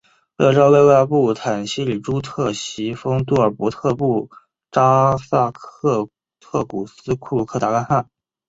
[0.35, 4.31] 勒札勒喇布坦希哩珠特袭封杜尔伯特部
[4.71, 8.09] 札萨克特古斯库鲁克达赖汗。